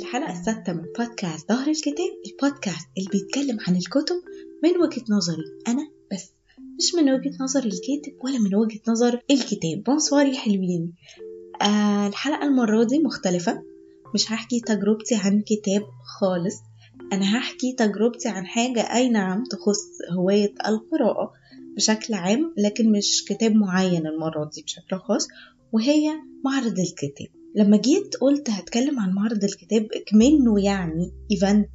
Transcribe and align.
الحلقة 0.00 0.32
السادسة 0.40 0.72
من 0.72 0.82
بودكاست 0.98 1.48
ظهر 1.48 1.68
الكتاب 1.68 2.10
البودكاست 2.26 2.88
اللي 2.98 3.08
بيتكلم 3.12 3.58
عن 3.68 3.76
الكتب 3.76 4.16
من 4.64 4.70
وجهة 4.82 5.04
نظري 5.10 5.44
أنا 5.68 5.90
بس 6.12 6.32
مش 6.78 6.94
من 6.94 7.12
وجهة 7.12 7.32
نظر 7.40 7.60
الكاتب 7.64 8.24
ولا 8.24 8.38
من 8.38 8.54
وجهة 8.54 8.80
نظر 8.88 9.20
الكتاب. 9.30 9.82
بونسوار 9.86 10.26
يا 10.26 10.38
حلوين. 10.38 10.92
آه 11.62 12.06
الحلقة 12.06 12.42
المرة 12.46 12.84
دي 12.84 12.98
مختلفة. 12.98 13.62
مش 14.14 14.32
هحكي 14.32 14.60
تجربتي 14.60 15.14
عن 15.14 15.42
كتاب 15.46 15.82
خالص. 16.20 16.54
أنا 17.12 17.38
هحكي 17.38 17.72
تجربتي 17.72 18.28
عن 18.28 18.46
حاجة 18.46 18.80
أي 18.94 19.08
نعم 19.08 19.44
تخص 19.44 19.82
هواية 20.18 20.54
القراءة 20.66 21.32
بشكل 21.76 22.14
عام 22.14 22.54
لكن 22.58 22.92
مش 22.92 23.24
كتاب 23.28 23.52
معين 23.54 24.06
المرة 24.06 24.50
دي 24.54 24.62
بشكل 24.62 24.96
خاص 24.98 25.28
وهي 25.72 26.10
معرض 26.44 26.78
الكتاب. 26.78 27.39
لما 27.56 27.76
جيت 27.76 28.16
قلت 28.20 28.50
هتكلم 28.50 29.00
عن 29.00 29.12
معرض 29.12 29.44
الكتاب 29.44 29.88
كمنه 30.06 30.64
يعني 30.64 31.12
event 31.32 31.70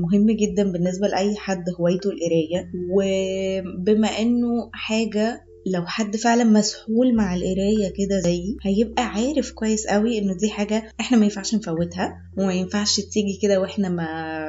مهم 0.00 0.26
جدا 0.30 0.72
بالنسبة 0.72 1.06
لأي 1.08 1.36
حد 1.36 1.64
هوايته 1.80 2.10
القراية. 2.10 2.70
وبما 2.90 4.08
إنه 4.08 4.70
حاجة 4.72 5.44
لو 5.66 5.86
حد 5.86 6.16
فعلا 6.16 6.44
مسحول 6.44 7.14
مع 7.14 7.34
القراية 7.34 7.92
كده 7.98 8.20
زيي 8.20 8.56
هيبقى 8.62 9.04
عارف 9.06 9.52
كويس 9.52 9.86
قوي 9.86 10.18
إنه 10.18 10.34
دي 10.36 10.50
حاجة 10.50 10.92
إحنا 11.00 11.18
ما 11.18 11.24
ينفعش 11.24 11.54
نفوتها 11.54 12.22
وما 12.38 12.52
ينفعش 12.54 13.00
تيجي 13.00 13.38
كده 13.42 13.60
وإحنا 13.60 13.88
ما 13.88 14.06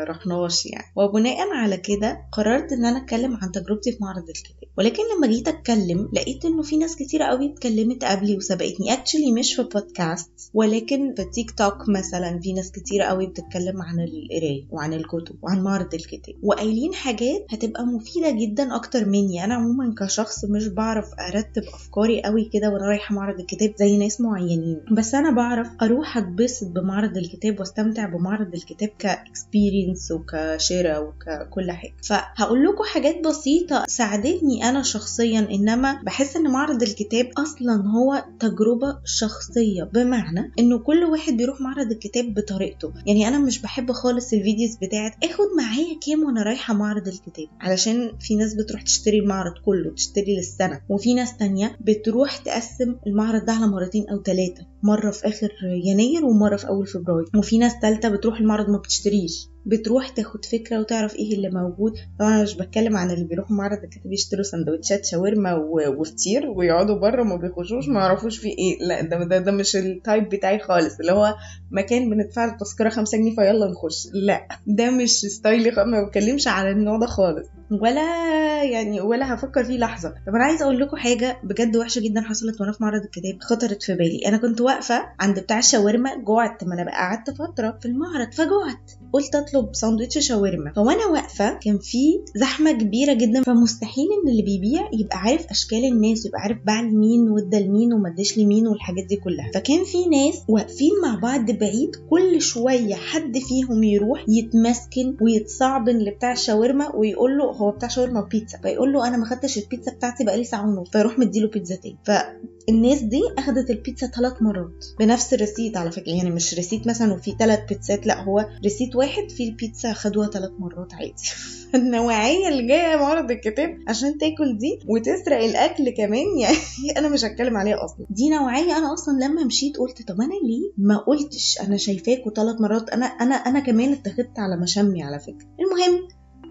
رحناش 0.09 0.66
يعني. 0.66 0.85
وبناء 0.95 1.49
على 1.54 1.77
كده 1.77 2.20
قررت 2.31 2.71
إن 2.71 2.85
أنا 2.85 2.98
أتكلم 2.98 3.35
عن 3.41 3.52
تجربتي 3.52 3.91
في 3.91 3.98
معرض 4.02 4.30
الكتاب. 4.30 4.70
ولكن 4.77 5.04
لما 5.18 5.27
جيت 5.34 5.48
أتكلم 5.48 6.09
لقيت 6.13 6.45
إنه 6.45 6.62
في 6.62 6.77
ناس 6.77 6.95
كتير 6.95 7.21
قوي 7.23 7.54
اتكلمت 7.54 8.04
قبلي 8.04 8.38
وسبقتني. 8.38 8.93
actually 8.93 9.31
مش 9.32 9.54
في 9.55 9.63
بودكاست 9.63 10.32
ولكن 10.54 11.13
في 11.18 11.26
تيك 11.26 11.52
توك 11.52 11.90
مثلا 11.90 12.40
في 12.43 12.54
ناس 12.54 12.71
كتير 12.71 13.02
قوي 13.02 13.27
بتتكلم 13.27 13.82
عن 13.82 13.99
القراية 13.99 14.63
وعن 14.71 14.93
الكتب 14.93 15.35
وعن 15.41 15.63
معرض 15.63 15.93
الكتاب. 15.93 16.35
وقايلين 16.43 16.93
حاجات 16.93 17.46
هتبقى 17.49 17.85
مفيدة 17.85 18.32
جدا 18.32 18.76
أكتر 18.76 19.05
مني. 19.05 19.43
أنا 19.43 19.54
عموما 19.55 19.96
كشخص 19.99 20.46
مش 20.46 20.68
بعرف 20.68 21.02
بعرف 21.04 21.35
أرتب 21.35 21.63
أفكاري 21.73 22.21
قوي 22.21 22.49
كده 22.54 22.70
وأنا 22.70 22.85
رايحة 22.85 23.15
معرض 23.15 23.40
الكتاب 23.40 23.73
زي 23.79 23.98
ناس 23.98 24.21
معينين. 24.21 24.82
بس 24.91 25.15
أنا 25.15 25.32
بعرف 25.32 25.68
أروح 25.82 26.18
أتبسط 26.18 26.68
بمعرض 26.68 27.18
الكتاب 27.18 27.59
وأستمتع 27.59 28.05
بمعرض 28.05 28.54
الكتاب 28.54 28.90
ك 28.99 29.10
experience 29.10 30.12
وكشراء 30.12 31.04
وككل 31.04 31.71
حاجة. 31.71 31.93
فهقول 32.04 32.65
لكم 32.65 32.84
حاجات 32.84 33.27
بسيطة 33.27 33.85
ساعدتني 33.87 34.70
أنا 34.70 34.84
شخصيا 34.84 35.48
إنما 35.51 36.01
بحس 36.04 36.35
إن 36.35 36.51
معرض 36.51 36.84
الكتاب 36.84 37.29
أصلا 37.37 37.84
هو 37.87 38.26
تجربة 38.40 38.99
شخصية. 39.05 39.84
بمعنى 39.84 40.51
إنه 40.59 40.79
كل 40.79 41.04
واحد 41.04 41.34
بيروح 41.34 41.62
معرض 41.62 41.91
الكتاب 41.91 42.34
بطريقته. 42.34 42.93
يعني 43.05 43.27
أنا 43.27 43.40
مش 43.40 43.62
بحب 43.62 43.91
خالص 43.91 44.34
ال 44.34 44.40
videos 44.40 44.76
بتاعت 44.76 45.13
آخد 45.24 45.46
معايا 45.57 45.99
كام 46.07 46.24
وأنا 46.24 46.43
رايحة 46.43 46.74
معرض 46.74 47.07
الكتاب. 47.07 47.48
علشان 47.62 48.12
في 48.20 48.35
ناس 48.35 48.54
بتروح 48.54 48.81
تشتري 48.81 49.20
المعرض 49.20 49.54
كله 49.65 49.91
تشتري 49.96 50.35
للسنة. 50.37 50.81
وفي 50.94 51.13
ناس 51.13 51.38
تانية 51.38 51.77
بتروح 51.82 52.38
تقسم 52.38 52.96
المعرض 53.08 53.46
ده 53.46 53.54
على 53.54 53.68
مرتين 53.68 54.10
أو 54.10 54.24
ثلاثة 54.24 54.66
مرة 54.84 55.12
في 55.12 55.27
آخر 55.27 55.49
يناير 55.86 56.26
ومرة 56.26 56.55
في 56.55 56.68
أول 56.68 56.88
فبراير. 56.88 57.26
وفي 57.38 57.58
ناس 57.58 57.80
تالتة 57.80 58.10
بتروح 58.10 58.40
المعرض 58.40 58.70
ما 58.70 58.77
بتشتريش. 58.77 59.48
بتروح 59.66 60.10
تاخد 60.10 60.46
فكرة 60.46 60.80
وتعرف 60.80 61.16
إيه 61.16 61.36
اللي 61.36 61.49
موجود. 61.49 61.94
طبعا 62.20 62.34
أنا 62.36 62.44
مش 62.44 62.55
بتكلم 62.58 62.98
عن 62.98 63.12
اللي 63.12 63.26
بيروحوا 63.26 63.55
معرض 63.55 63.77
الكتاب 63.84 64.14
يشتروا 64.14 64.44
سندوتشات 64.44 65.06
شاورما 65.06 65.53
وفطير 65.97 66.50
ويقعدوا 66.50 66.96
بره 67.00 67.24
ما 67.24 67.36
بيخشوش 67.36 67.88
ما 67.88 68.00
يعرفوش 68.00 68.38
في 68.38 68.47
إيه. 68.47 68.78
لا 68.88 69.02
ده, 69.02 69.24
ده, 69.24 69.38
ده 69.38 69.52
مش 69.52 69.75
ال 69.75 69.86
type 69.86 70.29
بتاعي 70.30 70.59
خالص. 70.59 71.00
اللي 71.00 71.12
هو 71.12 71.36
مكان 71.72 72.09
بندفع 72.09 72.46
التذكره 72.46 72.90
5 72.90 73.18
جنيه 73.18 73.36
فيلا 73.36 73.72
نخش. 73.72 74.08
لا 74.14 74.47
ده 74.68 74.92
مش 74.92 75.09
style 75.12 75.62
ي 75.62 75.72
ما 75.72 76.03
بتكلمش 76.08 76.48
على 76.48 76.72
النوع 76.72 76.98
ده 77.00 77.06
خالص. 77.06 77.48
ولا 77.72 78.63
يعني 78.63 79.01
ولا 79.01 79.34
هفكر 79.34 79.63
فيه 79.63 79.78
لحظة. 79.78 80.09
طب 80.28 80.35
أنا 80.35 80.44
عايزة 80.44 80.63
أقول 80.66 80.79
لكم 80.79 80.97
حاجة 80.97 81.38
بجد 81.44 81.78
وحشة 81.78 82.00
جدا 82.01 82.22
حصلت 82.22 82.62
وأنا 82.62 82.72
في 82.72 82.84
معرض 82.84 83.01
الكتاب 83.03 83.38
خطرت 83.41 83.84
في 83.84 83.94
بالي. 83.94 84.22
أنا 84.28 84.38
كنت 84.38 84.62
واقفة 84.62 85.06
عند 85.19 85.40
بتاع 85.40 85.59
الشاورما 85.59 86.16
جوعت 86.23 86.63
ما 86.63 86.73
أنا 86.73 86.84
بقى 86.84 86.94
قعدت 86.94 87.29
فترة 87.29 87.78
في 87.81 87.85
المعرض 87.88 88.31
فجوعت. 88.34 88.91
قلت 89.13 89.35
أطلب 89.35 89.75
ساندوتش 89.75 90.18
شاورما. 90.28 90.72
فوأنا 90.75 91.06
واقفة 91.06 91.53
كان 91.53 91.78
في 91.79 92.19
زحمة 92.35 92.72
كبيرة 92.72 93.13
جدا 93.13 93.41
فمستحيل 93.44 94.06
إن 94.23 94.29
اللي 94.31 94.41
بيبيع 94.44 94.90
يبقى 94.94 95.18
عارف 95.18 95.46
أشكال 95.50 95.85
الناس 95.85 96.25
يبقى 96.25 96.40
عارف 96.41 96.57
باع 96.66 96.81
لمين 96.81 97.29
وادى 97.29 97.59
لمين 97.59 97.94
وما 97.94 98.09
اداش 98.09 98.38
لمين 98.38 98.68
والحاجات 98.68 99.06
دي 99.06 99.16
كلها. 99.16 99.52
فكان 99.53 99.84
في 99.84 100.06
ناس 100.09 100.41
واقفين 100.47 100.91
مع 101.03 101.19
بعض 101.19 101.52
بعيد 101.52 101.96
كل 102.09 102.41
شوية 102.41 102.96
حد 102.96 103.38
فيهم 103.38 103.84
يروح 103.84 104.25
يتمسكن 104.28 105.16
ويتصعبن 105.22 105.97
لبتاع 105.97 106.31
الشاورما 106.31 106.96
ويقول 106.96 107.38
له 107.38 107.53
هو 107.53 107.72
بتاع 107.72 107.88
شاورما 107.90 108.19
وبيتزا 108.19 108.58
فيقول 108.58 108.94
له 108.94 109.08
أنا 109.08 109.18
ما 109.18 109.25
خدتش 109.25 109.58
البيتزا 109.58 109.91
بتاعتي 109.91 110.24
بقالي 110.24 110.44
ساعة 110.44 110.68
ونص 110.68 110.90
فيروح 110.90 111.19
مديله 111.19 111.47
بيتزا 111.47 111.75
تاني. 111.75 111.97
فالناس 112.06 113.02
دي 113.02 113.22
أخدت 113.38 113.69
البيتزا 113.69 114.08
ثلاث 114.08 114.41
مرات 114.41 114.86
بنفس 115.00 115.34
ال 115.34 115.39
receipt 115.39 115.78
على 115.78 115.91
فكرة 115.91 116.12
يعني 116.12 116.31
مش 116.31 116.53
receipt 116.53 116.88
مثلا 116.88 117.14
وفي 117.14 117.36
ثلاث 117.40 117.59
بيتزات 117.69 118.08
لا 118.08 118.24
هو 118.24 118.50
receipt 118.64 118.96
واحد 118.96 119.30
فيه 119.30 119.50
البيتزا 119.50 119.94
خدوها 119.94 120.28
ثلاث 120.30 120.52
مرات 120.59 120.94
عادي. 120.94 121.14
النوعية 121.75 122.47
اللي 122.47 122.68
جاية 122.68 122.96
معرض 122.96 123.31
الكتاب 123.31 123.78
عشان 123.88 124.18
تاكل 124.18 124.58
دي 124.58 124.80
وتسرق 124.88 125.44
الأكل 125.44 125.90
كمان 125.90 126.25
يعني 126.41 126.58
أنا 126.97 127.09
مش 127.09 127.25
هتكلم 127.25 127.58
عليها 127.58 127.85
أصلا. 127.85 128.06
دي 128.09 128.30
نوعية 128.30 128.78
أنا 128.78 128.94
أصلا 128.94 129.25
لما 129.25 129.44
مشيت 129.44 129.78
قلت 129.78 130.08
طب 130.08 130.22
أنا 130.22 130.34
ليه 130.34 130.72
ما 130.78 130.97
قلتش 130.97 131.62
أنا 131.62 131.78
شايفاكوا 131.78 132.31
ثلاث 132.31 132.62
مرات؟ 132.62 132.90
أنا 132.90 133.06
أنا 133.06 133.35
أنا 133.35 133.59
كمان 133.59 133.94
اتخذت 133.94 134.40
على 134.40 134.58
مشامي 134.58 135.03
على 135.03 135.20
فكرة. 135.20 135.47
المهم 135.59 136.08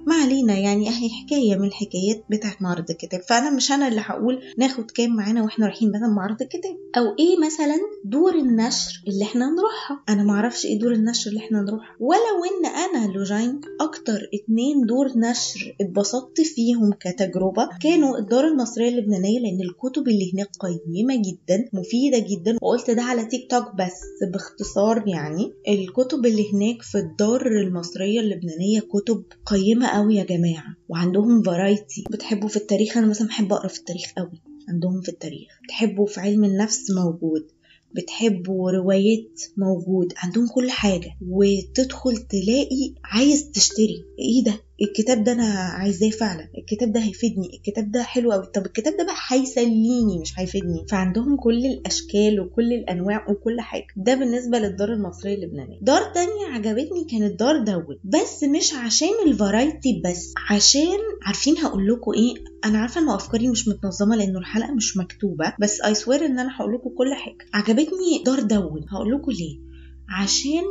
ما 0.06 0.14
علينا 0.14 0.58
يعني 0.58 0.88
أهي 0.88 1.08
حكاية 1.10 1.56
من 1.56 1.66
الحكايات 1.68 2.24
بتاعت 2.30 2.62
معرض 2.62 2.90
الكتاب. 2.90 3.20
فأنا 3.22 3.50
مش 3.50 3.72
أنا 3.72 3.88
اللي 3.88 4.00
هقول 4.00 4.42
ناخد 4.58 4.90
كام 4.90 5.16
معانا 5.16 5.42
وإحنا 5.42 5.66
رايحين 5.66 5.88
مثلا 5.90 6.08
معرض 6.08 6.42
الكتاب. 6.42 6.76
أو 6.96 7.02
إيه 7.18 7.38
مثلا 7.46 7.78
دور 8.04 8.34
النشر 8.34 9.02
اللي 9.08 9.24
إحنا 9.24 9.46
نروحها؟ 9.50 10.02
أنا 10.08 10.22
معرفش 10.24 10.66
إيه 10.66 10.78
دور 10.78 10.92
النشر 10.92 11.30
اللي 11.30 11.40
إحنا 11.40 11.60
نروحها. 11.60 11.96
ولو 12.00 12.38
إن 12.50 12.66
أنا 12.66 13.12
لوجين 13.12 13.60
أكتر 13.80 14.18
اتنين 14.34 14.86
دور 14.86 15.06
نشر 15.16 15.76
اتبسطت 15.80 16.40
فيهم 16.40 16.92
كتجربة 17.00 17.68
كانوا 17.82 18.18
الدار 18.18 18.44
المصرية 18.46 18.88
اللبنانية 18.88 19.40
لأن 19.40 19.60
الكتب 19.68 20.08
اللي 20.08 20.32
هناك 20.34 20.48
قيمة 20.60 21.14
جدا 21.16 21.68
مفيدة 21.72 22.18
جدا. 22.18 22.56
وقلت 22.62 22.90
ده 22.90 23.02
على 23.02 23.24
تيك 23.24 23.50
توك 23.50 23.64
بس 23.78 24.00
باختصار 24.32 25.04
يعني. 25.06 25.52
الكتب 25.68 26.26
اللي 26.26 26.52
هناك 26.52 26.82
في 26.82 26.98
الدار 26.98 27.46
المصرية 27.46 28.20
اللبنانية 28.20 28.80
كتب 28.80 29.22
قيمة 29.46 29.86
قوي 29.94 30.14
يا 30.16 30.24
جماعة 30.24 30.76
وعندهم 30.88 31.42
فرايتي 31.42 32.04
بتحبوا 32.10 32.48
في 32.48 32.56
التاريخ 32.56 32.96
أنا 32.96 33.06
مثلا 33.06 33.28
بحب 33.28 33.52
أقرأ 33.52 33.68
في 33.68 33.78
التاريخ 33.78 34.12
قوي. 34.16 34.42
عندهم 34.68 35.00
في 35.00 35.08
التاريخ. 35.08 35.48
بتحبوا 35.64 36.06
في 36.06 36.20
علم 36.20 36.44
النفس 36.44 36.90
موجود. 36.90 37.46
بتحبوا 37.94 38.70
روايات 38.70 39.40
موجود. 39.56 40.12
عندهم 40.16 40.46
كل 40.54 40.70
حاجة. 40.70 41.16
وتدخل 41.28 42.16
تلاقي 42.16 42.94
عايز 43.04 43.50
تشتري. 43.50 44.04
إيه 44.18 44.44
ده؟ 44.44 44.54
الكتاب 44.82 45.24
ده 45.24 45.32
أنا 45.32 45.44
عايزاه 45.54 46.10
فعلا 46.10 46.48
الكتاب 46.58 46.92
ده 46.92 47.00
هيفيدني 47.00 47.50
الكتاب 47.56 47.90
ده 47.90 48.02
حلو 48.02 48.32
قوي 48.32 48.46
طب 48.46 48.66
الكتاب 48.66 48.96
ده 48.96 49.04
بقى 49.04 49.14
هيسليني 49.28 50.18
مش 50.20 50.38
هيفيدني. 50.38 50.86
فعندهم 50.90 51.36
كل 51.36 51.66
الأشكال 51.66 52.40
وكل 52.40 52.72
الأنواع 52.72 53.30
وكل 53.30 53.60
حاجة. 53.60 53.86
ده 53.96 54.14
بالنسبة 54.14 54.58
للدار 54.58 54.92
المصرية 54.92 55.34
اللبنانية. 55.34 55.78
دار 55.82 56.02
تانية 56.14 56.46
عجبتني 56.54 57.04
كانت 57.10 57.40
دار 57.40 57.58
دول 57.64 57.98
بس 58.04 58.44
مش 58.44 58.74
عشان 58.74 59.08
الفرايتي 59.26 60.02
بس 60.04 60.34
عشان 60.50 60.98
عارفين 61.22 61.58
هقول 61.58 61.86
لكم 61.88 62.12
إيه؟ 62.12 62.34
أنا 62.64 62.78
عارفة 62.78 63.00
ان 63.00 63.08
أفكاري 63.08 63.48
مش 63.48 63.68
متنظمة 63.68 64.16
لأنه 64.16 64.38
الحلقة 64.38 64.74
مش 64.74 64.96
مكتوبة 64.96 65.52
بس 65.60 65.80
I 65.80 65.94
swear 65.94 66.26
إن 66.26 66.38
أنا 66.38 66.56
هقول 66.56 66.74
لكم 66.74 66.90
كل 66.98 67.14
حاجة. 67.14 67.36
عجبتني 67.54 68.22
دار 68.26 68.40
دون 68.40 68.84
هقول 68.90 69.12
لكم 69.14 69.30
ليه؟ 69.32 69.71
عشان 70.12 70.62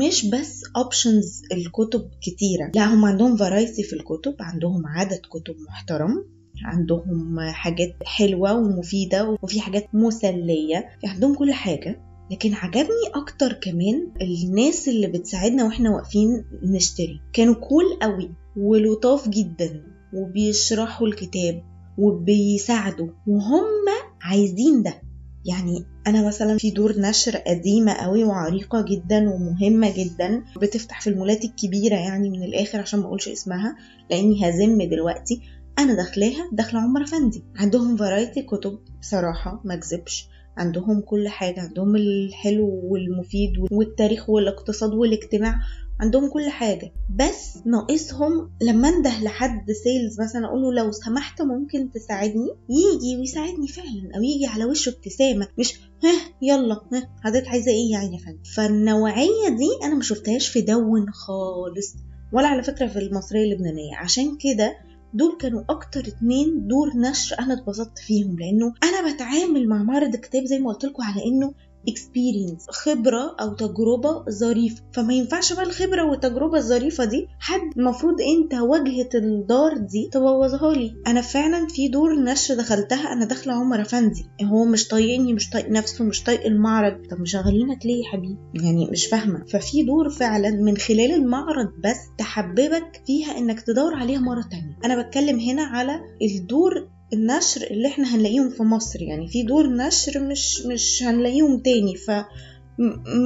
مش 0.00 0.26
بس 0.26 0.62
options 0.76 1.42
الكتب 1.52 2.10
كتيرة. 2.20 2.70
لا 2.74 2.94
هم 2.94 3.04
عندهم 3.04 3.36
variety 3.36 3.82
في 3.82 3.92
الكتب 3.92 4.34
عندهم 4.40 4.86
عدد 4.86 5.20
كتب 5.30 5.54
محترم 5.68 6.24
عندهم 6.64 7.40
حاجات 7.40 7.94
حلوة 8.04 8.54
ومفيدة 8.54 9.38
وفي 9.42 9.60
حاجات 9.60 9.94
مسلية 9.94 10.88
في 11.00 11.06
عندهم 11.06 11.34
كل 11.34 11.52
حاجة. 11.52 12.00
لكن 12.30 12.54
عجبني 12.54 13.06
أكتر 13.14 13.52
كمان 13.52 14.12
الناس 14.22 14.88
اللي 14.88 15.06
بتساعدنا 15.06 15.64
وإحنا 15.64 15.90
واقفين 15.90 16.44
نشتري. 16.62 17.20
كانوا 17.32 17.54
cool 17.54 17.84
قوي 18.02 18.30
ولطاف 18.56 19.28
جدا 19.28 19.82
وبيشرحوا 20.14 21.06
الكتاب 21.06 21.62
وبيساعدوا 21.98 23.08
وهم 23.26 23.84
عايزين 24.22 24.82
ده. 24.82 25.02
يعني 25.48 25.84
أنا 26.06 26.26
مثلا 26.26 26.58
في 26.58 26.70
دور 26.70 26.98
نشر 26.98 27.36
قديمة 27.36 27.92
قوي 27.92 28.24
وعريقة 28.24 28.84
جدا 28.88 29.30
ومهمة 29.30 29.94
جدا 29.96 30.44
بتفتح 30.62 31.00
في 31.00 31.10
المولات 31.10 31.44
الكبيرة 31.44 31.96
يعني 31.96 32.30
من 32.30 32.42
الآخر 32.42 32.80
عشان 32.80 33.00
ما 33.00 33.06
أقولش 33.06 33.28
اسمها 33.28 33.76
لأني 34.10 34.48
هزم 34.48 34.82
دلوقتي. 34.82 35.40
أنا 35.78 35.94
داخلاها 35.94 36.50
داخلة 36.52 36.80
عمر 36.80 37.02
أفندي. 37.02 37.44
عندهم 37.56 37.96
فرايتي 37.96 38.42
كتب 38.42 38.78
بصراحه 39.00 39.60
ما 39.64 39.74
أكذبش. 39.74 40.28
عندهم 40.56 41.00
كل 41.00 41.28
حاجة. 41.28 41.60
عندهم 41.60 41.96
الحلو 41.96 42.80
والمفيد 42.84 43.52
والتاريخ 43.70 44.30
والاقتصاد 44.30 44.94
والاجتماع. 44.94 45.54
عندهم 46.00 46.28
كل 46.30 46.48
حاجة. 46.50 46.92
بس 47.16 47.58
ناقصهم 47.66 48.50
لما 48.62 48.88
أنده 48.88 49.20
لحد 49.22 49.72
سيلز 49.72 50.20
مثلا 50.20 50.46
أقول 50.46 50.62
له 50.62 50.72
لو 50.82 50.92
سمحت 50.92 51.42
ممكن 51.42 51.90
تساعدني؟ 51.92 52.48
يجي 52.70 53.16
ويساعدني 53.16 53.68
فعلا 53.68 54.10
أو 54.16 54.22
يجي 54.22 54.46
على 54.46 54.64
وشه 54.64 54.90
ابتسامة. 54.90 55.48
مش 55.58 55.74
ها 56.04 56.12
يلا 56.42 56.74
ها 56.92 57.08
حضرتك 57.24 57.48
عايزة 57.48 57.70
إيه 57.70 57.90
يعني 57.92 58.14
يا 58.14 58.18
فندم؟ 58.18 58.42
فالنوعية 58.54 59.48
دي 59.48 59.84
أنا 59.86 59.94
ما 59.94 60.02
شفتهاش 60.02 60.48
في 60.48 60.60
دون 60.60 61.10
خالص 61.12 61.94
ولا 62.32 62.48
على 62.48 62.62
فكرة 62.62 62.86
في 62.86 62.98
المصرية 62.98 63.44
اللبنانية. 63.44 63.96
عشان 63.96 64.36
كده 64.36 64.76
دول 65.14 65.36
كانوا 65.40 65.62
أكتر 65.70 66.00
اتنين 66.00 66.66
دور 66.66 66.96
نشر 66.96 67.36
أنا 67.40 67.54
اتبسطت 67.54 67.98
فيهم 67.98 68.36
لأنه 68.38 68.72
أنا 68.82 69.14
بتعامل 69.14 69.68
مع 69.68 69.82
معرض 69.82 70.14
الكتاب 70.14 70.44
زي 70.44 70.58
ما 70.58 70.72
قلت 70.72 70.84
لكم 70.84 71.02
على 71.02 71.24
إنه 71.24 71.52
experience 71.90 72.70
خبرة 72.70 73.36
أو 73.40 73.54
تجربة 73.54 74.24
ظريفة. 74.30 74.82
فما 74.92 75.14
ينفعش 75.14 75.52
بقى 75.52 75.62
الخبرة 75.62 76.04
والتجربة 76.10 76.58
الظريفة 76.58 77.04
دي 77.04 77.28
حد 77.40 77.60
المفروض 77.76 78.14
أنت 78.20 78.54
واجهة 78.54 79.08
الدار 79.14 79.76
دي 79.76 80.08
تبوظها 80.12 80.72
لي. 80.74 80.94
أنا 81.06 81.20
فعلا 81.20 81.66
في 81.68 81.88
دور 81.88 82.22
نشر 82.22 82.54
دخلتها 82.54 83.12
أنا 83.12 83.24
داخلة 83.24 83.52
عمر 83.54 83.80
أفندي. 83.80 84.26
هو 84.44 84.64
مش 84.64 84.88
طايقني 84.88 85.32
مش 85.32 85.50
طايق 85.50 85.70
نفسه 85.70 86.04
مش 86.04 86.22
طايق 86.22 86.46
المعرض. 86.46 87.06
طب 87.10 87.20
مشغلينك 87.20 87.86
ليه 87.86 88.04
يا 88.04 88.08
حبيبي؟ 88.12 88.36
يعني 88.54 88.88
مش 88.90 89.06
فاهمة. 89.06 89.44
ففي 89.44 89.82
دور 89.82 90.10
فعلا 90.10 90.50
من 90.50 90.76
خلال 90.76 91.12
المعرض 91.12 91.68
بس 91.84 91.96
تحببك 92.18 93.02
فيها 93.06 93.38
إنك 93.38 93.60
تدور 93.60 93.94
عليها 93.94 94.20
مرة 94.20 94.42
تانية. 94.50 94.78
أنا 94.84 95.02
بتكلم 95.02 95.40
هنا 95.40 95.62
على 95.62 96.00
الدور 96.22 96.88
النشر 97.12 97.62
اللي 97.70 97.88
إحنا 97.88 98.14
هنلاقيهم 98.16 98.50
في 98.50 98.62
مصر 98.62 99.02
يعني 99.02 99.28
في 99.28 99.42
دور 99.42 99.66
نشر 99.76 100.20
مش 100.20 100.66
مش 100.66 101.02
هنلاقيهم 101.02 101.58
تاني. 101.58 101.96
ف 101.96 102.10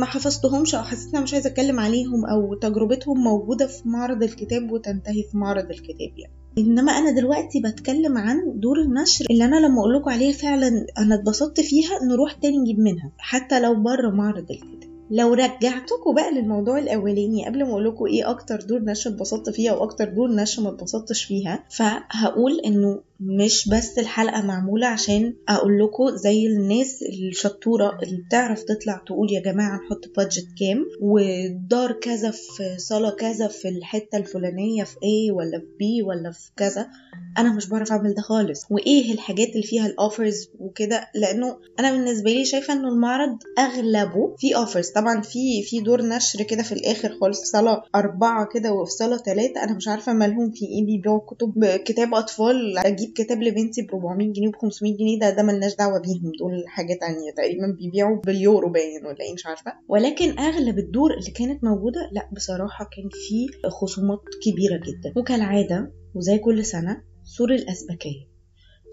ما 0.00 0.06
حفظتهمش 0.06 0.74
أو 0.74 0.82
حسيت 0.82 1.16
مش 1.16 1.34
عايزة 1.34 1.50
أتكلم 1.50 1.80
عليهم 1.80 2.26
أو 2.26 2.54
تجربتهم 2.54 3.18
موجودة 3.24 3.66
في 3.66 3.88
معرض 3.88 4.22
الكتاب 4.22 4.72
وتنتهي 4.72 5.22
في 5.22 5.36
معرض 5.36 5.70
الكتاب 5.70 6.18
يعني. 6.18 6.32
إنما 6.58 6.92
أنا 6.92 7.10
دلوقتي 7.10 7.60
بتكلم 7.64 8.18
عن 8.18 8.36
دور 8.60 8.80
النشر 8.80 9.24
اللي 9.30 9.44
أنا 9.44 9.56
لما 9.56 9.80
أقول 9.80 9.94
لكم 9.94 10.10
عليها 10.10 10.32
فعلا 10.32 10.86
أنا 10.98 11.14
اتبسطت 11.14 11.60
فيها 11.60 12.04
نروح 12.04 12.32
تاني 12.32 12.58
نجيب 12.58 12.78
منها 12.78 13.12
حتى 13.18 13.60
لو 13.60 13.74
بره 13.82 14.10
معرض 14.10 14.46
الكتاب. 14.50 14.90
لو 15.10 15.34
رجعتكم 15.34 16.14
بقى 16.14 16.34
للموضوع 16.34 16.78
الأولاني 16.78 17.46
قبل 17.46 17.64
ما 17.64 17.70
أقول 17.70 17.84
لكم 17.84 18.06
إيه 18.06 18.30
أكتر 18.30 18.60
دور 18.60 18.80
نشر 18.84 19.10
اتبسطت 19.10 19.50
فيها 19.50 19.72
وأكتر 19.72 20.04
دور 20.08 20.30
نشر 20.34 20.62
ما 20.62 20.68
اتبسطتش 20.68 21.24
فيها 21.24 21.64
فهقول 21.70 22.60
إنه 22.66 23.00
مش 23.22 23.68
بس 23.68 23.98
الحلقة 23.98 24.42
معمولة 24.42 24.86
عشان 24.86 25.34
أقول 25.48 25.78
لكم 25.84 26.16
زي 26.16 26.46
الناس 26.46 27.02
الشطورة 27.02 27.98
اللي 28.02 28.22
بتعرف 28.26 28.62
تطلع 28.62 29.02
تقول 29.06 29.32
يا 29.32 29.40
جماعة 29.40 29.76
نحط 29.76 30.10
بادجت 30.16 30.46
كام 30.60 30.86
ودار 31.00 31.92
كذا 31.92 32.30
في 32.30 32.78
صالة 32.78 33.10
كذا 33.10 33.48
في 33.48 33.68
الحتة 33.68 34.18
الفلانية 34.18 34.84
في 34.84 34.94
A 34.96 35.34
ولا 35.34 35.58
في 35.58 35.66
B 35.66 36.06
ولا 36.06 36.30
في 36.30 36.50
كذا. 36.56 36.88
أنا 37.38 37.52
مش 37.52 37.68
بعرف 37.68 37.92
أعمل 37.92 38.14
ده 38.14 38.22
خالص. 38.22 38.66
وإيه 38.70 39.12
الحاجات 39.12 39.48
اللي 39.48 39.62
فيها 39.66 39.86
الأوفرز 39.86 40.48
وكده؟ 40.58 41.08
لأنه 41.14 41.56
أنا 41.80 41.90
بالنسبة 41.92 42.30
لي 42.30 42.44
شايفة 42.44 42.72
إنه 42.74 42.88
المعرض 42.88 43.38
أغلبه 43.58 44.34
في 44.38 44.56
أوفرز 44.56 44.88
طبعا 44.90 45.20
في 45.20 45.62
في 45.62 45.80
دور 45.80 46.02
نشر 46.02 46.42
كده 46.42 46.62
في 46.62 46.72
الآخر 46.72 47.12
خالص 47.20 47.40
في 47.40 47.46
صالة 47.46 47.82
أربعة 47.94 48.48
كده 48.54 48.72
وفي 48.72 48.90
صالة 48.92 49.16
ثلاثة 49.16 49.62
أنا 49.64 49.72
مش 49.76 49.88
عارفة 49.88 50.12
مالهم 50.12 50.50
في 50.50 50.64
إيه 50.64 50.86
بيبيعوا 50.86 51.20
كتب 51.20 51.64
كتاب 51.84 52.14
أجيب 52.14 53.09
أجيب 53.09 53.09
كتاب 53.16 53.42
لبنتي 53.42 53.82
ب 53.82 53.94
400 53.94 54.32
جنيه 54.32 54.48
وب 54.48 54.56
500 54.56 54.96
جنيه 54.96 55.18
ده 55.20 55.30
ده 55.30 55.42
ملناش 55.42 55.76
دعوة 55.76 56.00
بيهم 56.00 56.32
دول 56.38 56.64
حاجة 56.68 56.98
تانية 57.00 57.30
تقريبا 57.36 57.76
بيبيعوا 57.78 58.16
باليورو 58.20 58.70
باين 58.70 59.06
ولا 59.06 59.20
إيه 59.20 59.34
مش 59.34 59.46
عارفة. 59.46 59.72
ولكن 59.88 60.38
أغلب 60.38 60.78
الدور 60.78 61.14
اللي 61.14 61.30
كانت 61.30 61.64
موجودة 61.64 62.00
لأ 62.12 62.28
بصراحة 62.32 62.84
كان 62.96 63.08
في 63.08 63.68
خصومات 63.68 64.20
كبيرة 64.44 64.76
جدا. 64.76 65.12
وكالعادة 65.16 65.92
وزي 66.14 66.38
كل 66.38 66.64
سنة 66.64 67.02
سور 67.24 67.54
الأزبكية. 67.54 68.30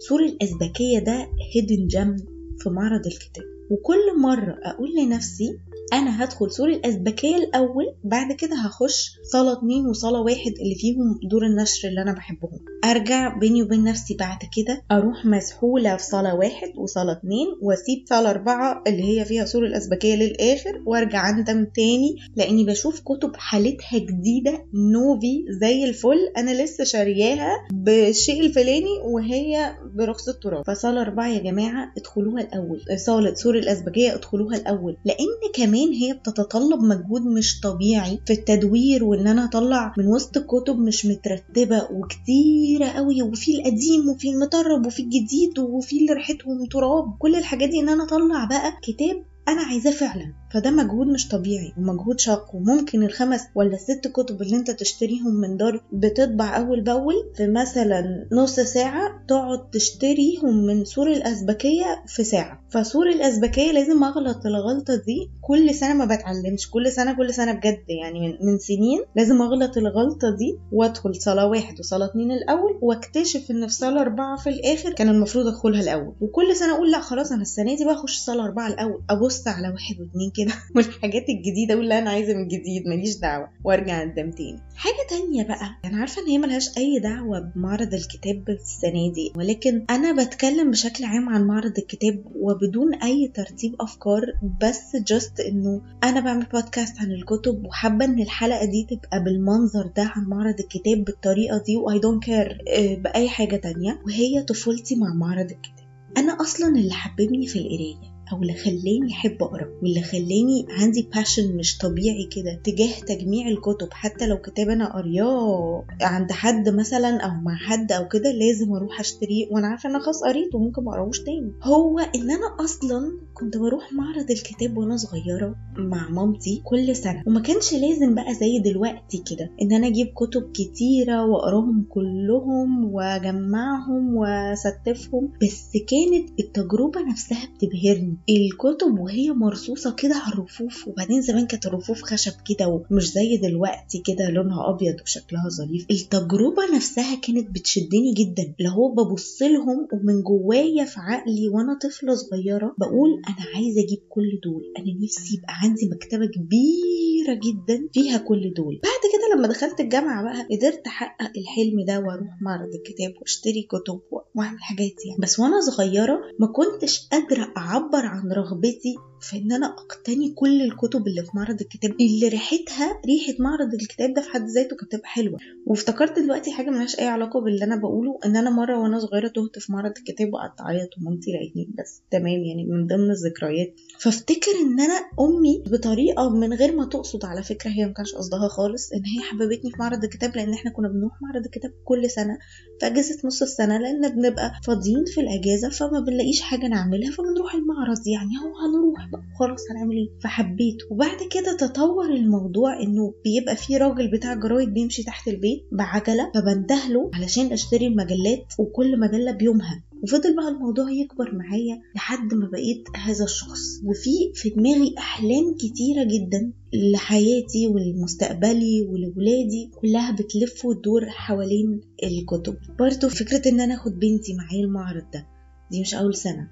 سور 0.10 0.20
الأزبكية 0.24 1.00
ده 1.00 1.28
hidden 1.56 1.88
gem 1.88 2.16
في 2.60 2.70
معرض 2.70 3.06
الكتاب. 3.06 3.44
وكل 3.72 4.22
مرة 4.22 4.58
أقول 4.64 4.90
لنفسي 4.96 5.60
أنا 5.94 6.24
هدخل 6.24 6.52
سور 6.52 6.70
الأزبكية 6.70 7.36
الأول 7.36 7.86
بعد 8.04 8.32
كده 8.32 8.56
هخش 8.56 9.12
صالة 9.32 9.54
اتنين 9.54 9.86
وصالة 9.86 10.22
واحد 10.22 10.52
اللي 10.62 10.76
فيهم 10.76 11.20
دور 11.32 11.46
النشر 11.46 11.88
اللي 11.88 12.02
أنا 12.02 12.12
بحبهم. 12.14 12.60
أرجع 12.86 13.38
بيني 13.38 13.64
وبين 13.64 13.84
نفسي 13.84 14.16
بعد 14.20 14.38
كده 14.58 14.82
أروح 14.92 15.26
مسحولة 15.26 15.98
في 15.98 16.04
صالة 16.04 16.36
واحد 16.36 16.68
وصالة 16.78 17.12
اتنين 17.12 17.48
وأسيب 17.62 18.06
صالة 18.10 18.30
أربعة 18.30 18.84
اللي 18.88 19.04
هي 19.20 19.26
فيها 19.26 19.46
سور 19.46 19.66
الأزبكية 19.66 20.16
للآخر 20.16 20.82
وأرجع 20.86 21.30
أندم 21.30 21.66
تاني 21.76 22.16
لأني 22.36 22.66
بشوف 22.66 23.00
كتب 23.02 23.32
حالتها 23.36 23.98
جديدة 24.00 24.66
نوفي 24.74 25.46
زي 25.62 25.84
الفل. 25.84 26.18
أنا 26.38 26.64
لسه 26.64 26.84
شارياها 26.84 27.68
بالشيء 27.74 28.42
الفلاني 28.46 29.00
وهي 29.06 29.76
برخص 29.96 30.30
التراب. 30.30 30.64
فصالة 30.68 31.02
أربعة 31.02 31.28
يا 31.28 31.40
جماعة 31.40 31.94
ادخلوها 31.98 32.42
الأول. 32.42 32.82
صالة 33.06 33.34
سور 33.34 33.56
الأزبكية 33.58 34.16
ادخلوها 34.16 34.58
الأول 34.58 34.98
لأن 35.06 35.28
كمان 35.54 35.77
هي 35.94 36.14
بتتطلب 36.14 36.80
مجهود 36.84 37.22
مش 37.22 37.60
طبيعي 37.60 38.20
في 38.28 38.34
التدوير 38.34 39.04
وإن 39.04 39.28
أنا 39.28 39.46
أطلع 39.46 39.94
من 39.98 40.08
وسط 40.08 40.38
الكتب 40.38 40.80
مش 40.80 41.06
مترتبة 41.06 41.88
وكتيرة 41.92 42.86
قوي 42.88 43.22
وفي 43.22 43.52
القديم 43.56 44.10
وفي 44.10 44.30
المطرب 44.30 44.86
وفي 44.86 45.02
الجديد 45.02 45.60
وفي 45.60 45.98
اللي 46.00 46.14
ريحتهم 46.14 46.66
تراب. 46.72 47.04
كل 47.20 47.36
الحاجات 47.36 47.70
دي 47.70 47.80
إن 47.80 47.90
أنا 47.90 48.04
أطلع 48.04 48.46
بقى 48.46 48.72
كتاب 48.84 49.24
أنا 49.48 49.62
عايزاه 49.62 49.92
فعلا. 49.92 50.34
فده 50.54 50.72
مجهود 50.72 51.08
مش 51.08 51.28
طبيعي 51.28 51.74
ومجهود 51.78 52.20
شاق 52.20 52.56
وممكن 52.56 53.04
الخمس 53.04 53.42
ولا 53.56 53.74
الست 53.76 54.08
كتب 54.08 54.42
اللي 54.42 54.56
انت 54.56 54.72
تشتريهم 54.72 55.34
من 55.36 55.58
دار 55.58 55.82
بتطبع 55.94 56.58
أول 56.58 56.82
بأول 56.82 57.14
في 57.38 57.48
مثلا 57.48 58.28
نص 58.32 58.60
ساعة 58.60 59.10
تقعد 59.28 59.70
تشتريهم 59.70 60.66
من 60.66 60.86
سور 60.86 61.08
الازبكية 61.12 62.04
في 62.08 62.24
ساعة. 62.24 62.60
فسور 62.70 63.10
الازبكية 63.10 63.72
لازم 63.72 64.04
أغلط 64.04 64.46
الغلطة 64.46 64.96
دي 64.96 65.30
كل 65.42 65.76
سنة 65.76 65.94
ما 65.94 66.06
بتعلمش. 66.06 66.70
كل 66.70 66.92
سنة 66.92 67.14
كل 67.18 67.34
سنة 67.34 67.52
بجد 67.54 67.84
يعني 67.90 68.20
من, 68.20 68.52
من 68.52 68.58
سنين 68.60 69.04
لازم 69.16 69.42
أغلط 69.42 69.78
الغلطة 69.78 70.30
دي 70.36 70.58
وأدخل 70.72 71.16
صلاة 71.16 71.48
واحد 71.48 71.80
وصلاة 71.80 72.06
اتنين 72.06 72.32
الأول 72.32 72.80
وأكتشف 72.82 73.52
إن 73.52 73.68
في 73.68 73.74
صلاة 73.74 74.02
أربعة 74.02 74.38
في 74.38 74.50
الآخر 74.50 74.94
كان 74.94 75.10
المفروض 75.10 75.48
أدخلها 75.48 75.82
الأول. 75.82 76.14
وكل 76.22 76.56
سنة 76.56 76.76
أقول 76.76 76.92
لا 76.92 77.00
خلاص 77.02 77.32
أنا 77.32 77.42
السنة 77.42 77.76
دي 77.76 77.86
بقى 77.86 77.94
اخش 77.94 78.18
صالة 78.20 78.44
أربعة 78.46 78.68
الأول 78.68 79.02
أبص 79.10 79.48
على 79.48 79.70
واحد 79.70 79.96
واتنين 80.00 80.32
كده. 80.38 80.54
والحاجات 80.76 81.30
الجديدة 81.30 81.76
لا 81.76 82.00
أنا 82.00 82.10
عايزة 82.10 82.34
من 82.34 82.48
جديد 82.48 82.88
ماليش 82.88 83.18
دعوة. 83.18 83.50
وأرجع 83.64 84.04
اندم 84.04 84.32
تاني. 84.32 84.60
حاجة 84.76 85.08
تانية 85.10 85.44
بقى. 85.44 85.70
أنا 85.86 85.98
عارفة 85.98 86.22
إن 86.22 86.28
هي 86.28 86.38
ملهاش 86.38 86.78
أي 86.78 87.00
دعوة 87.00 87.40
بمعرض 87.40 87.94
الكتاب 87.94 88.50
السنة 88.50 89.14
دي 89.14 89.32
ولكن 89.36 89.86
أنا 89.90 90.24
بتكلم 90.24 90.72
بشكل 90.72 91.04
عام 91.04 91.30
عن 91.30 91.48
معرض 91.48 91.78
الكتاب 91.78 92.24
وبدون 92.36 92.96
أي 92.96 93.32
ترتيب 93.34 93.76
أفكار 93.82 94.22
بس 94.62 94.96
just 94.96 95.40
إنه 95.40 95.82
أنا 96.04 96.20
بعمل 96.20 96.46
بودكاست 96.46 97.00
عن 97.00 97.12
الكتب 97.12 97.66
وحابة 97.66 98.06
إن 98.06 98.20
الحلقة 98.22 98.66
دي 98.66 98.88
تبقى 98.90 99.24
بالمنظر 99.24 99.88
ده 99.98 100.04
عن 100.16 100.24
معرض 100.24 100.60
الكتاب 100.60 101.04
بالطريقة 101.06 101.64
دي 101.66 101.78
و 101.78 102.00
I 102.00 102.04
don't 102.04 102.24
care 102.24 102.58
بأي 103.04 103.30
حاجة 103.30 103.56
تانية. 103.56 104.00
وهي 104.06 104.44
طفولتي 104.44 104.96
مع 104.96 105.14
معرض 105.14 105.52
الكتاب. 105.52 105.88
أنا 106.18 106.42
أصلا 106.42 106.68
اللي 106.68 106.94
حببني 106.94 107.48
في 107.48 107.60
القراية. 107.60 108.17
أو 108.32 108.42
اللي 108.42 108.54
خلاني 108.54 109.12
أحب 109.14 109.44
أقرأ 109.44 109.68
واللي 109.82 110.02
خلاني 110.02 110.66
عندي 110.70 111.10
باشن 111.16 111.58
مش 111.58 111.78
طبيعي 111.78 112.28
كده 112.36 112.62
تجاه 112.64 113.00
تجميع 113.16 113.48
الكتب. 113.48 113.88
حتى 113.92 114.28
لو 114.28 114.38
كتاب 114.38 114.70
أنا 114.70 114.94
قرياه 114.98 115.86
عند 116.02 116.32
حد 116.32 116.70
مثلا 116.70 117.18
أو 117.22 117.30
مع 117.46 117.56
حد 117.56 117.92
أو 117.92 118.08
كده 118.08 118.32
لازم 118.32 118.74
أروح 118.74 119.00
أشتريه 119.00 119.48
وأنا 119.52 119.68
عارفة 119.68 119.90
إن 119.90 119.96
أنا 119.96 120.04
خلاص 120.04 120.24
قريته 120.24 120.58
وممكن 120.58 120.84
ما 120.84 120.92
أقراهوش 120.92 121.20
تاني. 121.20 121.52
هو 121.64 122.00
إن 122.00 122.32
أنا 122.32 122.64
أصلا 122.66 123.00
كنت 123.34 123.58
بروح 123.58 123.94
معرض 123.94 124.32
الكتاب 124.32 124.78
وأنا 124.78 124.98
صغيرة 124.98 125.56
مع 125.78 126.10
مامتي 126.10 126.62
كل 126.64 126.96
سنة 126.96 127.24
وما 127.28 127.40
كانش 127.42 127.74
لازم 127.74 128.16
بقى 128.16 128.34
زي 128.34 128.60
دلوقتي 128.60 129.24
كده 129.30 129.50
إن 129.62 129.74
أنا 129.74 129.88
أجيب 129.88 130.08
كتب 130.08 130.52
كتيرة 130.54 131.26
وأقراهم 131.26 131.86
كلهم 131.90 132.94
وأجمعهم 132.94 134.16
وأستفهم 134.16 135.32
بس 135.44 135.72
كانت 135.90 136.40
التجربة 136.40 137.02
نفسها 137.12 137.46
بتبهرني. 137.56 138.17
الكتب 138.30 139.00
وهي 139.00 139.32
مرصوصة 139.32 139.92
كده 139.96 140.16
على 140.16 140.34
الرفوف 140.34 140.88
وبعدين 140.88 141.22
زمان 141.22 141.48
كانت 141.48 141.66
الرفوف 141.66 142.02
خشب 142.02 142.32
كده 142.50 142.68
ومش 142.92 143.12
زي 143.12 143.38
دلوقتي 143.38 144.04
كده 144.06 144.30
لونها 144.30 144.70
أبيض 144.70 144.96
وشكلها 145.04 145.50
ظريف. 145.50 145.86
التجربة 145.92 146.76
نفسها 146.76 147.16
كانت 147.16 147.50
بتشدني 147.50 148.14
جدا 148.14 148.54
اللي 148.60 148.70
هو 148.70 148.94
ببص 148.94 149.42
لهم 149.42 149.88
ومن 149.94 150.22
جوايا 150.24 150.86
في 150.86 151.00
عقلي 151.00 151.50
وأنا 151.50 151.80
طفلة 151.84 152.16
صغيرة 152.16 152.76
بقول 152.78 153.10
أنا 153.28 153.46
عايزة 153.56 153.82
أجيب 153.84 154.00
كل 154.10 154.40
دول 154.44 154.64
أنا 154.78 155.04
نفسي 155.04 155.36
يبقى 155.38 155.54
عندي 155.64 155.90
مكتبة 155.96 156.26
كبيرة 156.26 157.34
جدا 157.34 157.88
فيها 157.94 158.18
كل 158.18 158.54
دول. 158.54 158.80
بعد 158.84 159.04
كده 159.14 159.36
لما 159.38 159.48
دخلت 159.48 159.80
الجامعة 159.80 160.24
بقى 160.24 160.48
قدرت 160.58 160.88
أحقق 160.88 161.32
الحلم 161.38 161.86
ده 161.88 162.00
وأروح 162.00 162.42
معرض 162.42 162.70
الكتاب 162.76 163.14
وأشتري 163.22 163.62
كتب 163.64 164.00
وأعمل 164.38 164.62
حاجات 164.62 165.06
يعني. 165.06 165.20
بس 165.20 165.40
وأنا 165.40 165.62
صغيرة 165.62 166.20
ما 166.40 166.48
كنتش 166.48 167.08
قادرة 167.12 167.54
أعبر 167.58 168.06
عن 168.06 168.32
رغبتي 168.32 168.96
في 169.22 169.38
إن 169.38 169.52
أنا 169.52 169.68
أقتني 169.68 170.34
كل 170.34 170.62
الكتب 170.62 171.08
اللي 171.08 171.24
في 171.24 171.30
معرض 171.34 171.62
الكتاب 171.62 171.92
اللي 171.92 172.28
ريحتها 172.28 173.02
ريحة 173.06 173.34
معرض 173.40 173.74
الكتاب 173.74 174.14
ده 174.14 174.22
في 174.22 174.30
حد 174.30 174.46
ذاته 174.48 174.76
كانت 174.76 174.84
بتبقى 174.86 175.08
حلوة. 175.08 175.40
وافتكرت 175.66 176.20
دلوقتي 176.20 176.52
حاجة 176.52 176.70
ملهاش 176.70 177.00
أي 177.00 177.08
علاقة 177.08 177.42
باللي 177.42 177.66
أنا 177.66 177.76
بقوله 177.76 178.20
إن 178.26 178.36
أنا 178.36 178.50
مرة 178.50 178.80
وأنا 178.80 179.00
صغيرة 179.00 179.28
تهت 179.28 179.60
في 179.60 179.72
معرض 179.72 179.94
الكتاب 179.98 180.34
وقعدت 180.34 180.62
أعيط 180.62 180.90
ومامتي 180.98 181.32
لقيتني 181.32 181.70
بس 181.80 182.02
تمام 182.12 182.44
يعني 182.44 182.66
من 182.66 182.88
ضمن 182.88 183.12
الذكريات. 183.12 183.74
فافتكر 184.00 184.52
إن 184.62 184.80
أنا 184.80 184.94
أمي 185.20 185.64
بطريقة 185.68 186.30
من 186.30 186.54
غير 186.54 186.76
ما 186.76 186.86
تقصد 186.86 187.26
على 187.26 187.44
فكرة 187.44 187.70
هي 187.70 187.86
ما 187.86 187.94
كانش 187.94 188.16
قصدها 188.16 188.48
خالص 188.48 188.92
إن 188.94 189.06
هي 189.06 189.22
حببتني 189.22 189.72
في 189.72 189.78
معرض 189.80 190.04
الكتاب 190.04 190.36
لأن 190.36 190.54
إحنا 190.54 190.72
كنا 190.72 190.88
بنروح 190.88 191.22
معرض 191.22 191.46
الكتاب 191.46 191.72
كل 191.86 192.10
سنة 192.10 192.38
في 192.80 192.88
اجازه 192.88 193.18
نص 193.26 193.42
السنة 193.42 193.78
لأن 193.78 194.10
بنبقى 194.16 194.52
فاضيين 194.68 195.06
في 195.06 195.22
الأجازة 195.22 195.70
فما 195.70 196.00
بنلاقيش 196.00 196.42
حاجة 196.42 196.68
نعملها 196.68 197.12
فبنروح 197.12 197.54
المعرض 197.54 198.08
يعني 198.08 198.32
هو 198.44 198.58
هنروح 198.58 199.07
خلاص 199.40 199.60
هنعمل 199.72 199.96
إيه؟ 199.98 200.20
فحبيته 200.24 200.86
وبعد 200.92 201.18
كده 201.32 201.58
تطور 201.58 202.14
الموضوع 202.14 202.82
إنه 202.82 203.14
بيبقى 203.24 203.56
في 203.56 203.78
راجل 203.78 204.12
بتاع 204.12 204.34
جرايد 204.34 204.74
بيمشي 204.74 205.04
تحت 205.04 205.28
البيت 205.28 205.64
بعجلة 205.72 206.32
فبندهله 206.36 207.12
علشان 207.14 207.52
أشتري 207.54 207.88
المجلات 207.88 208.54
وكل 208.60 209.00
مجلة 209.00 209.32
بيومها. 209.32 209.84
وفضل 210.04 210.36
بقى 210.36 210.48
الموضوع 210.48 210.92
يكبر 210.92 211.36
معايا 211.36 211.80
لحد 211.96 212.34
ما 212.34 212.50
بقيت 212.52 212.84
هذا 212.96 213.24
الشخص. 213.24 213.62
وفي 213.86 214.32
في 214.34 214.50
دماغي 214.50 214.96
أحلام 214.98 215.56
كتيرة 215.56 216.04
جدا 216.04 216.52
لحياتي 216.94 217.68
ولمستقبلي 217.68 218.82
ولولادي 218.82 219.72
كلها 219.82 220.12
بتلف 220.12 220.66
وتدور 220.66 221.06
حوالين 221.10 221.82
الكتب. 222.04 222.58
برضو 222.80 223.10
فكرة 223.10 223.50
إن 223.50 223.60
أنا 223.60 223.74
آخد 223.76 223.92
بنتي 223.92 224.34
معايا 224.34 224.66
المعرض 224.66 225.04
ده 225.14 225.26
دي 225.72 225.82
مش 225.82 225.96
أول 225.96 226.16
سنة. 226.16 226.48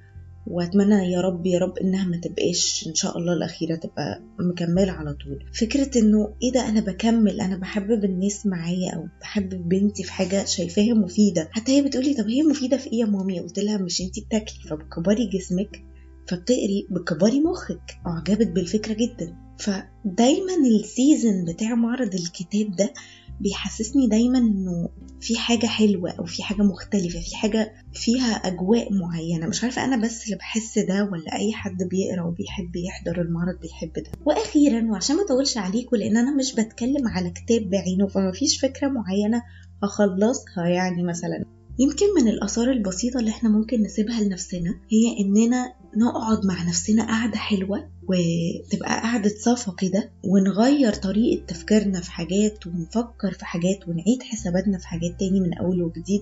وأتمنى 0.47 1.11
يا 1.11 1.21
رب 1.21 1.45
يا 1.45 1.59
رب 1.59 1.77
إنها 1.77 2.05
ما 2.05 2.17
تبقاش 2.17 2.85
إن 2.87 2.95
شاء 2.95 3.17
الله 3.17 3.33
الأخيرة 3.33 3.75
تبقى 3.75 4.21
مكملة 4.39 4.91
على 4.91 5.13
طول. 5.13 5.45
فكرة 5.53 5.99
إنه 6.01 6.33
إيه 6.43 6.51
ده 6.51 6.69
أنا 6.69 6.79
بكمل 6.79 7.41
أنا 7.41 7.57
بحبب 7.57 8.03
الناس 8.05 8.45
معايا 8.45 8.91
أو 8.95 9.07
بحبب 9.21 9.69
بنتي 9.69 10.03
في 10.03 10.11
حاجة 10.11 10.45
شايفاها 10.45 10.93
مفيدة. 10.93 11.49
حتى 11.51 11.71
هي 11.77 11.81
بتقولي 11.81 12.13
طب 12.13 12.27
هي 12.27 12.43
مفيدة 12.43 12.77
في 12.77 12.93
إيه 12.93 12.99
يا 12.99 13.05
مامي؟ 13.05 13.39
قلت 13.39 13.59
لها 13.59 13.77
مش 13.77 14.01
أنتي 14.01 14.21
بتاكلي 14.21 14.69
فبكبري 14.69 15.25
جسمك 15.33 15.83
فبتقري 16.27 16.87
بكبري 16.89 17.39
مخك. 17.39 17.97
أعجبت 18.07 18.47
بالفكرة 18.47 18.93
جدا. 18.93 19.35
فدايما 19.59 20.55
السيزن 20.79 21.45
بتاع 21.45 21.75
معرض 21.75 22.13
الكتاب 22.13 22.75
ده 22.75 22.93
بيحسسني 23.39 24.07
دايما 24.07 24.37
إنه 24.37 24.89
في 25.21 25.37
حاجة 25.37 25.65
حلوة 25.67 26.11
أو 26.11 26.25
في 26.25 26.43
حاجة 26.43 26.61
مختلفة 26.61 27.19
في 27.19 27.35
حاجة 27.35 27.73
فيها 27.93 28.31
أجواء 28.33 28.93
معينة. 28.93 29.47
مش 29.47 29.63
عارفة 29.63 29.85
أنا 29.85 29.97
بس 29.97 30.25
اللي 30.25 30.35
بحس 30.35 30.79
ده 30.79 31.09
ولا 31.11 31.35
أي 31.35 31.53
حد 31.53 31.77
بيقرأ 31.91 32.23
وبيحب 32.27 32.75
يحضر 32.75 33.21
المعرض 33.21 33.59
بيحب 33.61 33.93
ده. 33.93 34.11
وأخيرا 34.25 34.91
وعشان 34.91 35.15
ما 35.15 35.23
أطولش 35.23 35.57
عليكم 35.57 35.95
لأن 35.95 36.17
أنا 36.17 36.35
مش 36.35 36.55
بتكلم 36.55 37.07
على 37.07 37.29
كتاب 37.29 37.69
بعينه 37.69 38.07
فما 38.07 38.31
فيش 38.31 38.59
فكرة 38.61 38.87
معينة 38.87 39.43
هخلصها 39.83 40.67
يعني 40.67 41.03
مثلا. 41.03 41.45
يمكن 41.79 42.05
من 42.21 42.27
الآثار 42.27 42.71
البسيطة 42.71 43.19
اللي 43.19 43.29
إحنا 43.31 43.49
ممكن 43.49 43.81
نسيبها 43.81 44.21
لنفسنا 44.23 44.69
هي 44.91 45.19
إننا 45.19 45.73
نقعد 45.97 46.45
مع 46.45 46.63
نفسنا 46.63 47.03
قعدة 47.07 47.37
حلوة 47.37 47.89
وتبقى 48.07 49.01
قعدة 49.01 49.29
صفا 49.29 49.73
كده 49.77 50.11
ونغير 50.23 50.93
طريقة 50.93 51.45
تفكيرنا 51.45 52.01
في 52.01 52.11
حاجات 52.11 52.67
ونفكر 52.67 53.31
في 53.31 53.45
حاجات 53.45 53.87
ونعيد 53.87 54.23
حساباتنا 54.23 54.77
في 54.77 54.87
حاجات 54.87 55.19
تاني 55.19 55.39
من 55.39 55.53
أول 55.53 55.81
وجديد. 55.81 56.21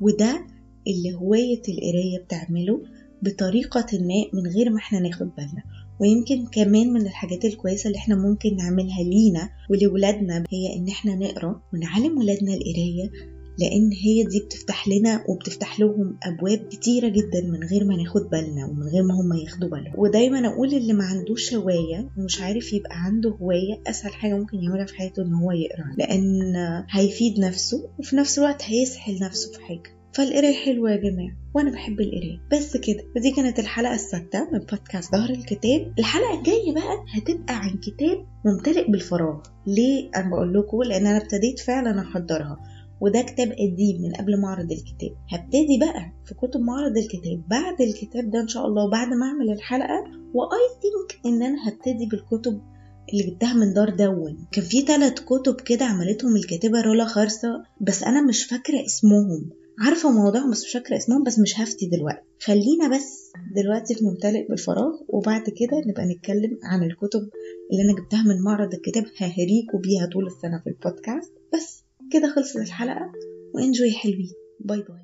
وده 0.00 0.46
اللي 0.86 1.14
هواية 1.14 1.62
القراية 1.68 2.18
بتعمله 2.24 2.82
بطريقة 3.22 3.86
ما 3.92 4.40
من 4.40 4.46
غير 4.46 4.70
ما 4.70 4.78
إحنا 4.78 5.00
ناخد 5.00 5.30
بالنا. 5.36 5.62
ويمكن 6.00 6.46
كمان 6.46 6.92
من 6.92 7.00
الحاجات 7.00 7.44
الكويسة 7.44 7.86
اللي 7.88 7.98
إحنا 7.98 8.16
ممكن 8.16 8.56
نعملها 8.56 9.02
لينا 9.02 9.50
ولولادنا 9.70 10.44
هي 10.50 10.76
إن 10.76 10.88
إحنا 10.88 11.14
نقرأ 11.14 11.60
ونعلم 11.74 12.18
ولادنا 12.18 12.54
القراية 12.54 13.10
لأن 13.58 13.90
هي 13.92 14.24
دي 14.24 14.40
بتفتح 14.46 14.88
لنا 14.88 15.24
وبتفتح 15.28 15.80
لهم 15.80 16.18
أبواب 16.22 16.68
كتيرة 16.68 17.08
جدا 17.08 17.40
من 17.52 17.66
غير 17.72 17.84
ما 17.84 17.96
ناخد 17.96 18.22
بالنا 18.30 18.66
ومن 18.66 18.82
غير 18.82 19.02
ما 19.02 19.14
هم 19.14 19.44
ياخدوا 19.44 19.68
بالهم. 19.68 19.92
ودايما 19.98 20.48
أقول 20.48 20.74
اللي 20.74 20.92
ما 20.92 21.04
عندوش 21.04 21.54
هواية 21.54 22.10
ومش 22.18 22.40
عارف 22.40 22.72
يبقى 22.72 22.90
عنده 23.04 23.30
هواية 23.30 23.80
أسهل 23.86 24.12
حاجة 24.12 24.34
ممكن 24.34 24.58
يعملها 24.62 24.86
في 24.86 24.94
حياته 24.96 25.22
إن 25.22 25.34
هو 25.34 25.50
يقرأ 25.52 25.94
لأن 25.98 26.52
هيفيد 26.90 27.38
نفسه 27.40 27.88
وفي 27.98 28.16
نفس 28.16 28.38
الوقت 28.38 28.62
هيسحل 28.64 29.18
نفسه 29.22 29.52
في 29.52 29.60
حاجة. 29.64 29.94
فالقراية 30.14 30.54
حلوة 30.64 30.90
يا 30.90 30.96
جماعة 30.96 31.36
وأنا 31.54 31.70
بحب 31.70 32.00
القراية. 32.00 32.40
بس 32.52 32.76
كده 32.76 33.04
ودي 33.16 33.30
كانت 33.30 33.58
الحلقة 33.58 33.94
السادسة 33.94 34.50
من 34.52 34.58
بودكاست 34.58 35.12
ظهر 35.12 35.30
الكتاب. 35.30 35.92
الحلقة 35.98 36.38
الجاية 36.38 36.74
بقى 36.74 37.04
هتبقى 37.14 37.54
عن 37.56 37.70
كتاب 37.70 38.26
ممتلئ 38.46 38.90
بالفراغ. 38.90 39.40
ليه 39.66 40.10
أنا 40.16 40.30
بقول 40.30 40.54
لكم؟ 40.54 40.82
لأن 40.82 41.06
أنا 41.06 41.16
ابتديت 41.22 41.60
فعلا 41.60 42.00
أحضرها. 42.00 42.56
وده 43.00 43.22
كتاب 43.22 43.48
قديم 43.52 44.02
من 44.02 44.12
قبل 44.12 44.40
معرض 44.40 44.72
الكتاب. 44.72 45.16
هبتدي 45.32 45.78
بقى 45.80 46.12
في 46.24 46.34
كتب 46.34 46.60
معرض 46.60 46.96
الكتاب 46.96 47.48
بعد 47.50 47.80
الكتاب 47.80 48.30
ده 48.30 48.40
إن 48.40 48.48
شاء 48.48 48.66
الله 48.66 48.90
بعد 48.90 49.08
ما 49.08 49.26
أعمل 49.26 49.50
الحلقة 49.52 50.04
واي 50.34 50.64
ثينك 50.82 51.20
إن 51.26 51.42
أنا 51.42 51.68
هبتدي 51.68 52.06
بالكتب 52.10 52.60
اللي 53.12 53.30
جبتها 53.30 53.54
من 53.54 53.74
دار 53.74 53.90
دون. 53.90 54.46
كان 54.52 54.64
في 54.64 54.80
ثلاث 54.80 55.12
كتب 55.20 55.60
كده 55.60 55.84
عملتهم 55.84 56.36
الكاتبة 56.36 56.80
رولا 56.80 57.04
خرسا 57.04 57.48
بس 57.80 58.02
أنا 58.02 58.22
مش 58.26 58.44
فاكرة 58.44 58.84
اسمهم. 58.84 59.50
عارفة 59.80 60.10
موضوعهم 60.10 60.50
بس 60.50 60.64
مش 60.64 60.72
فاكرة 60.72 60.96
اسمهم 60.96 61.22
بس 61.22 61.38
مش 61.38 61.60
هفتي 61.60 61.86
دلوقتي. 61.86 62.20
خلينا 62.44 62.96
بس 62.96 63.32
دلوقتي 63.56 63.94
في 63.94 64.04
ممتلئ 64.04 64.48
بالفراغ 64.48 64.92
وبعد 65.08 65.42
كده 65.42 65.76
نبقى 65.86 66.04
نتكلم 66.14 66.58
عن 66.64 66.82
الكتب 66.82 67.20
اللي 67.72 67.82
أنا 67.84 68.00
جبتها 68.02 68.22
من 68.22 68.42
معرض 68.44 68.74
الكتاب. 68.74 69.04
ههريكوا 69.18 69.80
بيها 69.80 70.06
طول 70.12 70.26
السنة 70.26 70.60
في 70.64 70.70
البودكاست. 70.70 71.32
بس. 71.54 71.73
كده 72.12 72.34
خلصت 72.34 72.56
الحلقة 72.56 73.12
و 73.54 73.60
enjoy 73.60 73.92
حلوين. 73.92 74.32
bye 74.60 74.78
bye 74.78 75.03